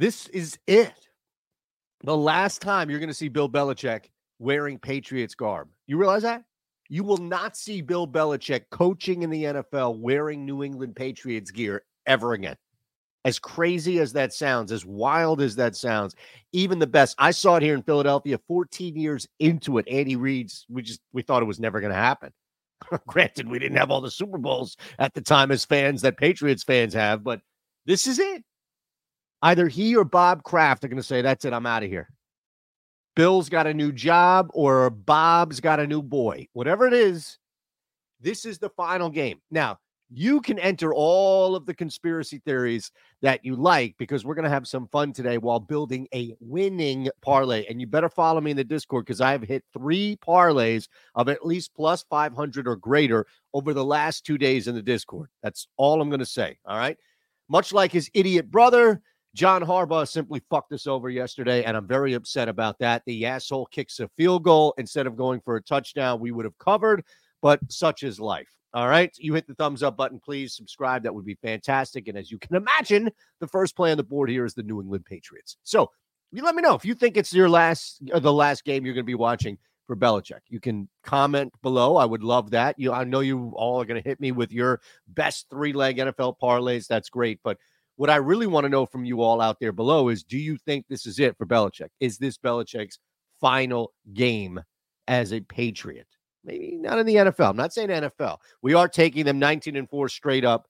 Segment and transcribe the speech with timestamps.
[0.00, 0.94] This is it.
[2.04, 4.06] The last time you're going to see Bill Belichick
[4.38, 5.68] wearing Patriots garb.
[5.86, 6.42] You realize that?
[6.88, 11.82] You will not see Bill Belichick coaching in the NFL wearing New England Patriots gear
[12.06, 12.56] ever again.
[13.26, 16.16] As crazy as that sounds, as wild as that sounds,
[16.52, 17.14] even the best.
[17.18, 19.86] I saw it here in Philadelphia 14 years into it.
[19.86, 22.32] Andy Reid's, we just we thought it was never going to happen.
[23.06, 26.64] Granted, we didn't have all the Super Bowls at the time as fans that Patriots
[26.64, 27.42] fans have, but
[27.84, 28.42] this is it.
[29.42, 32.08] Either he or Bob Kraft are going to say, That's it, I'm out of here.
[33.16, 36.46] Bill's got a new job or Bob's got a new boy.
[36.52, 37.38] Whatever it is,
[38.20, 39.40] this is the final game.
[39.50, 39.78] Now,
[40.12, 42.90] you can enter all of the conspiracy theories
[43.22, 47.08] that you like because we're going to have some fun today while building a winning
[47.22, 47.64] parlay.
[47.68, 51.28] And you better follow me in the Discord because I have hit three parlays of
[51.28, 55.28] at least plus 500 or greater over the last two days in the Discord.
[55.44, 56.58] That's all I'm going to say.
[56.66, 56.96] All right.
[57.48, 59.00] Much like his idiot brother,
[59.34, 63.02] John Harbaugh simply fucked us over yesterday, and I'm very upset about that.
[63.06, 66.20] The asshole kicks a field goal instead of going for a touchdown.
[66.20, 67.04] We would have covered,
[67.40, 68.48] but such is life.
[68.72, 69.12] All right.
[69.18, 71.02] You hit the thumbs up button, please subscribe.
[71.02, 72.06] That would be fantastic.
[72.06, 74.80] And as you can imagine, the first play on the board here is the New
[74.80, 75.56] England Patriots.
[75.64, 75.90] So
[76.30, 78.94] you let me know if you think it's your last or the last game you're
[78.94, 80.42] going to be watching for Belichick.
[80.48, 81.96] You can comment below.
[81.96, 82.78] I would love that.
[82.78, 86.36] You I know you all are going to hit me with your best three-leg NFL
[86.40, 86.86] parlays.
[86.86, 87.40] That's great.
[87.42, 87.58] But
[88.00, 90.56] what I really want to know from you all out there below is do you
[90.56, 91.90] think this is it for Belichick?
[92.00, 92.98] Is this Belichick's
[93.42, 94.58] final game
[95.06, 96.06] as a Patriot?
[96.42, 97.50] Maybe not in the NFL.
[97.50, 98.38] I'm not saying NFL.
[98.62, 100.66] We are taking them 19 and 4 straight up.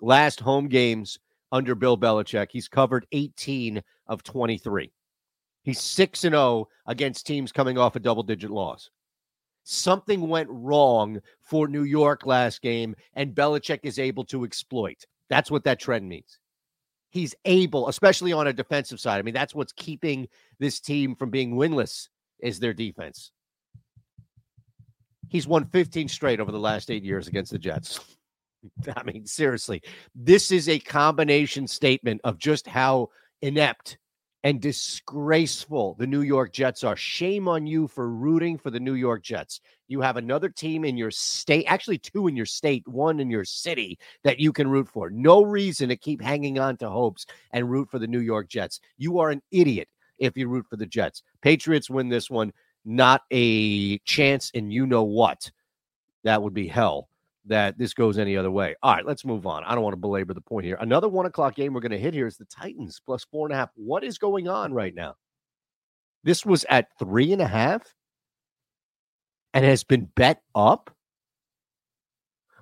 [0.00, 1.16] Last home games
[1.52, 2.48] under Bill Belichick.
[2.50, 4.92] He's covered 18 of 23.
[5.62, 8.90] He's 6 and 0 against teams coming off a double digit loss.
[9.62, 15.06] Something went wrong for New York last game, and Belichick is able to exploit.
[15.30, 16.40] That's what that trend means.
[17.14, 19.20] He's able, especially on a defensive side.
[19.20, 20.26] I mean, that's what's keeping
[20.58, 22.08] this team from being winless
[22.40, 23.30] is their defense.
[25.28, 28.00] He's won 15 straight over the last eight years against the Jets.
[28.96, 29.80] I mean, seriously,
[30.12, 33.10] this is a combination statement of just how
[33.42, 33.96] inept
[34.44, 36.96] and disgraceful the New York Jets are.
[36.96, 39.60] Shame on you for rooting for the New York Jets.
[39.88, 43.46] You have another team in your state, actually, two in your state, one in your
[43.46, 45.08] city that you can root for.
[45.08, 48.80] No reason to keep hanging on to hopes and root for the New York Jets.
[48.98, 49.88] You are an idiot
[50.18, 51.22] if you root for the Jets.
[51.40, 52.52] Patriots win this one
[52.84, 55.50] not a chance and you know what.
[56.24, 57.08] That would be hell
[57.46, 58.74] that this goes any other way.
[58.82, 59.64] All right, let's move on.
[59.64, 60.78] I don't want to belabor the point here.
[60.80, 63.52] Another one o'clock game we're going to hit here is the Titans plus four and
[63.52, 63.70] a half.
[63.74, 65.14] What is going on right now?
[66.22, 67.82] This was at three and a half
[69.52, 70.90] and has been bet up.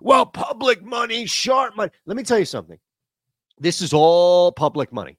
[0.01, 1.93] Well, public money, sharp money.
[2.07, 2.79] Let me tell you something.
[3.59, 5.17] This is all public money.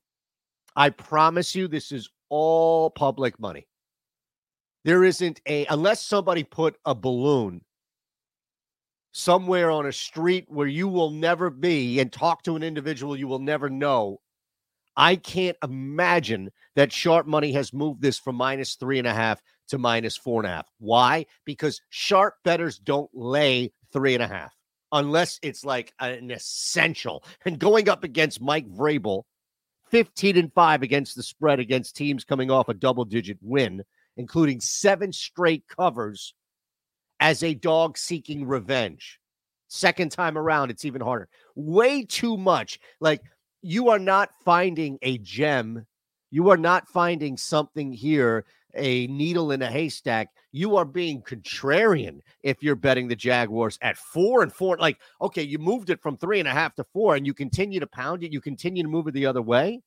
[0.76, 3.66] I promise you, this is all public money.
[4.84, 7.62] There isn't a, unless somebody put a balloon
[9.14, 13.28] somewhere on a street where you will never be and talk to an individual you
[13.28, 14.20] will never know.
[14.98, 19.42] I can't imagine that sharp money has moved this from minus three and a half
[19.70, 20.68] to minus four and a half.
[20.80, 21.26] Why?
[21.46, 24.54] Because sharp bettors don't lay three and a half
[24.92, 27.24] unless it's like an essential.
[27.46, 29.24] And going up against Mike Vrabel,
[29.90, 33.84] 15 and 5 against the spread against teams coming off a double digit win,
[34.18, 36.34] including seven straight covers
[37.24, 39.18] as a dog seeking revenge.
[39.70, 41.30] Second time around, it's even harder.
[41.56, 42.82] Way too much.
[43.00, 43.22] Like
[43.62, 45.88] you are not finding a gem.
[46.32, 48.44] You are not finding something here,
[48.76, 50.32] a needle in a haystack.
[50.52, 54.76] You are being contrarian if you're betting the Jaguars at four and four.
[54.76, 57.80] Like, okay, you moved it from three and a half to four, and you continue
[57.80, 58.34] to pound it.
[58.34, 59.82] You continue to move it the other way.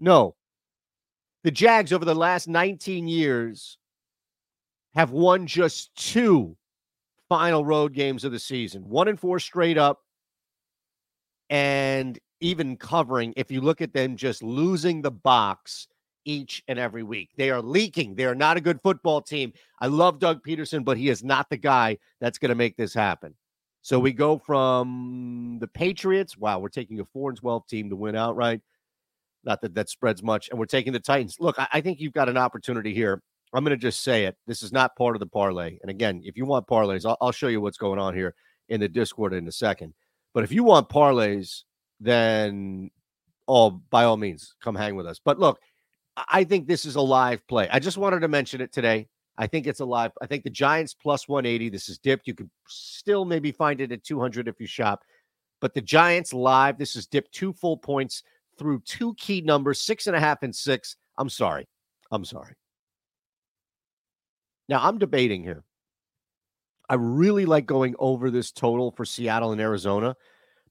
[0.00, 0.34] No.
[1.44, 3.78] The Jags over the last 19 years
[4.94, 6.56] have won just two
[7.28, 10.00] final road games of the season one and four straight up
[11.50, 15.88] and even covering if you look at them just losing the box
[16.24, 19.86] each and every week they are leaking they are not a good football team i
[19.86, 23.34] love doug pederson but he is not the guy that's going to make this happen
[23.82, 27.96] so we go from the patriots wow we're taking a 4 and 12 team to
[27.96, 28.60] win outright
[29.44, 30.48] Not that that spreads much.
[30.50, 31.36] And we're taking the Titans.
[31.40, 33.22] Look, I, I think you've got an opportunity here.
[33.52, 34.36] I'm going to just say it.
[34.46, 35.78] This is not part of the parlay.
[35.82, 38.34] And again, if you want parlays, I'll, I'll show you what's going on here
[38.68, 39.94] in the Discord in a second.
[40.32, 41.62] But if you want parlays,
[42.00, 42.90] then
[43.46, 45.20] all by all means, come hang with us.
[45.22, 45.60] But look,
[46.16, 47.68] I think this is a live play.
[47.70, 49.08] I just wanted to mention it today.
[49.36, 50.12] I think it's a live.
[50.20, 51.68] I think the Giants plus 180.
[51.70, 52.26] This is dipped.
[52.26, 55.02] You could still maybe find it at 200 if you shop.
[55.60, 58.22] But the Giants live, this is dipped two full points
[58.58, 60.96] through two key numbers, six and a half and six.
[61.18, 61.66] I'm sorry.
[62.10, 62.54] I'm sorry.
[64.68, 65.64] Now I'm debating here.
[66.88, 70.16] I really like going over this total for Seattle and Arizona,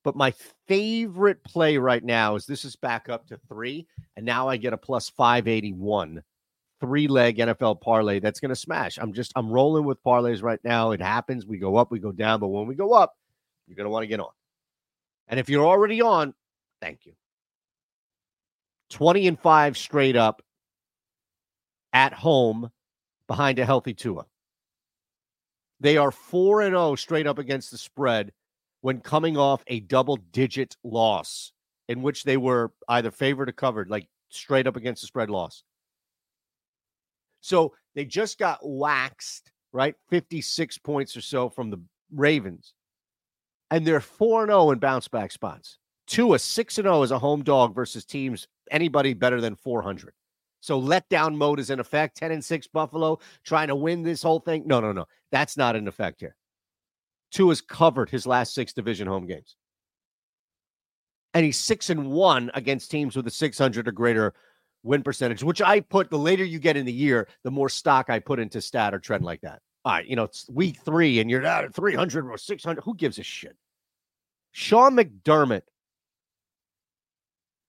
[0.04, 0.34] but my
[0.68, 4.74] favorite play right now is this is back up to three, and now I get
[4.74, 6.22] a plus 581
[6.82, 8.98] three leg NFL parlay that's going to smash.
[8.98, 10.92] I'm just, I'm rolling with parlays right now.
[10.92, 11.46] It happens.
[11.46, 13.16] We go up, we go down, but when we go up,
[13.68, 14.32] you're going to want to get on.
[15.28, 16.34] And if you're already on,
[16.82, 17.14] thank you.
[18.90, 20.42] 20 and 5 straight up
[21.94, 22.72] at home
[23.32, 24.26] behind a healthy Tua.
[25.80, 28.34] They are 4 and 0 straight up against the spread
[28.82, 31.54] when coming off a double digit loss
[31.88, 35.64] in which they were either favored or covered, like straight up against the spread loss.
[37.40, 39.96] So they just got waxed, right?
[40.10, 41.82] 56 points or so from the
[42.14, 42.74] Ravens
[43.70, 45.78] and they're 4 0 in bounce back spots.
[46.06, 50.14] Tua 6 0 as a home dog versus teams anybody better than 400.
[50.62, 52.18] So letdown mode is in effect.
[52.18, 54.64] 10 and 6 Buffalo trying to win this whole thing.
[54.66, 55.06] No, no, no.
[55.32, 56.36] That's not in effect here.
[57.32, 59.56] Tua's covered his last six division home games.
[61.34, 64.34] And he's 6 and 1 against teams with a 600 or greater
[64.84, 68.10] win percentage, which I put the later you get in the year, the more stock
[68.10, 71.20] I put into stat or trend like that all right, you know, it's week three
[71.20, 72.82] and you're ah, at 300 or 600.
[72.84, 73.56] Who gives a shit?
[74.52, 75.64] Sean McDermott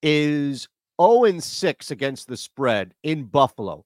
[0.02, 0.68] is
[1.00, 3.84] 0 6 against the spread in Buffalo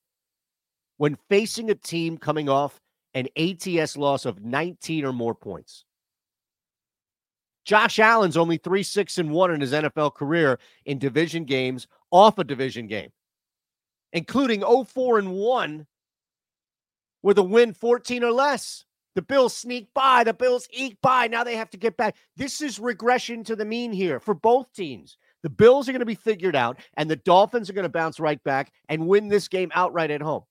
[0.96, 2.80] when facing a team coming off
[3.14, 5.84] an ATS loss of 19 or more points.
[7.64, 12.38] Josh Allen's only 3 6 and 1 in his NFL career in division games off
[12.38, 13.10] a division game,
[14.12, 15.86] including 0 4 and 1
[17.22, 18.84] with a win 14 or less.
[19.16, 21.26] The Bills sneak by, the Bills eke by.
[21.26, 22.16] Now they have to get back.
[22.36, 25.16] This is regression to the mean here for both teams.
[25.46, 28.18] The Bills are going to be figured out, and the Dolphins are going to bounce
[28.18, 30.42] right back and win this game outright at home.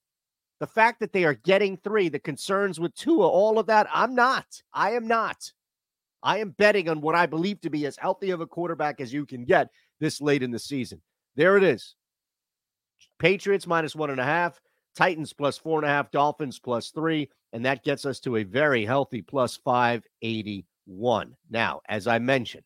[0.61, 4.15] The fact that they are getting three, the concerns with Tua, all of that, I'm
[4.15, 4.45] not.
[4.73, 5.51] I am not.
[6.23, 9.11] I am betting on what I believe to be as healthy of a quarterback as
[9.11, 9.67] you can get
[9.99, 11.01] this late in the season.
[11.35, 11.95] There it is.
[13.19, 14.61] Patriots minus one and a half.
[14.95, 18.43] Titans plus four and a half, Dolphins plus three, and that gets us to a
[18.43, 21.35] very healthy plus 581.
[21.49, 22.63] Now, as I mentioned,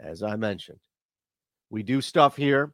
[0.00, 0.78] as I mentioned,
[1.74, 2.72] we do stuff here.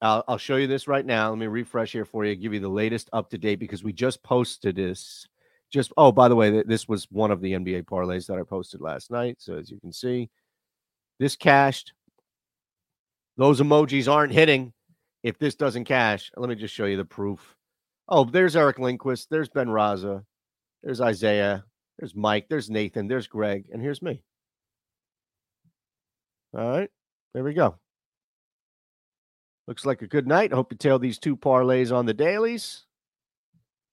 [0.00, 1.30] I'll, I'll show you this right now.
[1.30, 3.92] Let me refresh here for you, give you the latest up to date because we
[3.92, 5.26] just posted this.
[5.72, 8.80] Just oh, by the way, this was one of the NBA parlays that I posted
[8.80, 9.36] last night.
[9.40, 10.30] So as you can see,
[11.18, 11.92] this cashed.
[13.36, 14.72] Those emojis aren't hitting
[15.24, 16.30] if this doesn't cash.
[16.36, 17.56] Let me just show you the proof.
[18.08, 19.26] Oh, there's Eric Lindquist.
[19.28, 20.22] There's Ben Raza.
[20.84, 21.64] There's Isaiah.
[21.98, 22.46] There's Mike.
[22.48, 23.08] There's Nathan.
[23.08, 23.66] There's Greg.
[23.72, 24.22] And here's me.
[26.56, 26.90] All right.
[27.34, 27.76] There we go.
[29.68, 30.50] Looks like a good night.
[30.50, 32.86] Hope you tail these two parlays on the dailies.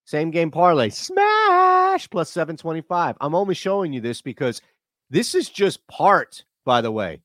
[0.06, 0.88] Same game parlay.
[0.88, 3.18] Smash plus 725.
[3.20, 4.62] I'm only showing you this because
[5.10, 7.22] this is just part, by the way,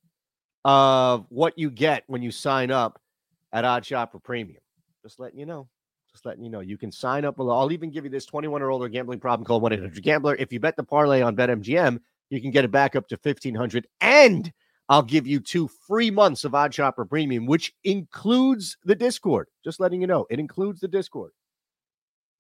[0.64, 3.00] of what you get when you sign up
[3.52, 4.60] at OddsShopper Premium.
[5.04, 5.68] Just letting you know.
[6.10, 7.56] Just letting you know, you can sign up below.
[7.56, 10.34] I'll even give you this 21 or older gambling problem call 1 800 Gambler.
[10.34, 13.86] If you bet the parlay on BetMGM, you can get it back up to 1500
[14.00, 14.52] and
[14.90, 19.46] I'll give you two free months of OddsShopper Premium, which includes the Discord.
[19.62, 21.30] Just letting you know, it includes the Discord.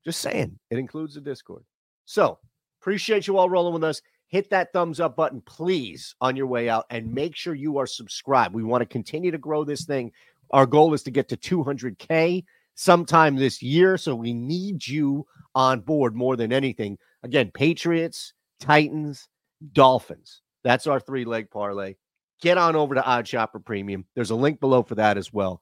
[0.04, 1.62] Just saying, it includes the Discord.
[2.06, 2.40] So
[2.80, 4.02] appreciate you all rolling with us.
[4.26, 7.86] Hit that thumbs up button, please, on your way out, and make sure you are
[7.86, 8.52] subscribed.
[8.52, 10.10] We want to continue to grow this thing.
[10.50, 13.96] Our goal is to get to 200K sometime this year.
[13.96, 16.98] So we need you on board more than anything.
[17.22, 19.28] Again, Patriots, Titans,
[19.72, 20.42] Dolphins.
[20.64, 21.94] That's our three leg parlay.
[22.40, 24.06] Get on over to OddsShopper Premium.
[24.14, 25.60] There's a link below for that as well.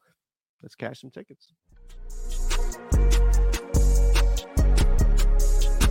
[0.63, 1.53] Let's cash some tickets.